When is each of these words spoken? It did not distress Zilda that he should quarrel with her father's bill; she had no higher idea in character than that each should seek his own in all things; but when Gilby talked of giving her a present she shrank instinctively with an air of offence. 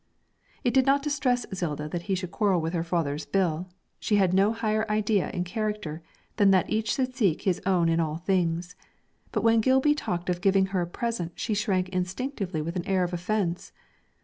It 0.63 0.73
did 0.73 0.87
not 0.87 1.03
distress 1.03 1.45
Zilda 1.53 1.87
that 1.91 2.01
he 2.09 2.15
should 2.15 2.31
quarrel 2.31 2.59
with 2.59 2.73
her 2.73 2.83
father's 2.83 3.27
bill; 3.27 3.67
she 3.99 4.15
had 4.15 4.33
no 4.33 4.51
higher 4.51 4.89
idea 4.89 5.29
in 5.29 5.43
character 5.43 6.01
than 6.37 6.49
that 6.49 6.67
each 6.67 6.95
should 6.95 7.15
seek 7.15 7.43
his 7.43 7.61
own 7.67 7.87
in 7.87 7.99
all 7.99 8.17
things; 8.17 8.75
but 9.31 9.43
when 9.43 9.61
Gilby 9.61 9.93
talked 9.93 10.27
of 10.27 10.41
giving 10.41 10.65
her 10.73 10.81
a 10.81 10.87
present 10.87 11.33
she 11.35 11.53
shrank 11.53 11.87
instinctively 11.89 12.63
with 12.63 12.75
an 12.75 12.87
air 12.87 13.03
of 13.03 13.13
offence. 13.13 13.71